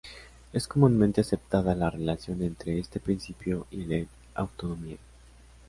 Es 0.51 0.67
comúnmente 0.67 1.21
aceptada 1.21 1.75
la 1.75 1.91
relación 1.91 2.41
entre 2.41 2.79
este 2.79 2.99
principio 2.99 3.67
y 3.69 3.81
el 3.83 3.87
de 3.87 4.07
autonomía. 4.33 4.97